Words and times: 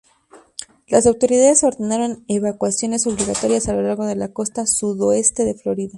Las 0.87 1.05
autoridades 1.05 1.63
ordenaron 1.63 2.25
evacuaciones 2.27 3.05
obligatorias 3.05 3.67
a 3.69 3.73
lo 3.73 3.83
largo 3.83 4.07
de 4.07 4.15
la 4.15 4.33
costa 4.33 4.65
sudoeste 4.65 5.45
de 5.45 5.53
Florida. 5.53 5.89